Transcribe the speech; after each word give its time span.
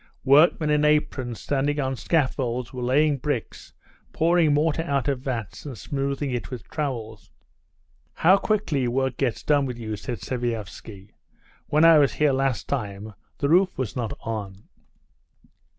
Workmen 0.25 0.71
in 0.71 0.83
aprons, 0.83 1.39
standing 1.39 1.79
on 1.79 1.95
scaffolds, 1.95 2.73
were 2.73 2.81
laying 2.81 3.17
bricks, 3.17 3.71
pouring 4.13 4.51
mortar 4.51 4.81
out 4.81 5.07
of 5.07 5.19
vats, 5.19 5.63
and 5.63 5.77
smoothing 5.77 6.31
it 6.31 6.49
with 6.49 6.67
trowels. 6.67 7.29
"How 8.13 8.37
quickly 8.37 8.87
work 8.87 9.15
gets 9.17 9.43
done 9.43 9.67
with 9.67 9.77
you!" 9.77 9.95
said 9.95 10.17
Sviazhsky. 10.17 11.11
"When 11.67 11.85
I 11.85 11.99
was 11.99 12.13
here 12.13 12.33
last 12.33 12.67
time 12.67 13.13
the 13.37 13.49
roof 13.49 13.77
was 13.77 13.95
not 13.95 14.17
on." 14.21 14.63